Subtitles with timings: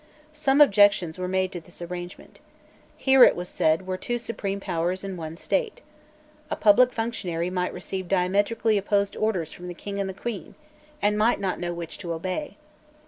[0.33, 2.39] Some objections were made to this arrangement.
[2.97, 5.81] Here, it was said, were two supreme Powers in one State.
[6.49, 10.55] A public functionary might receive diametrically opposite orders from the King and the Queen,
[11.03, 12.57] and might not know which to obey.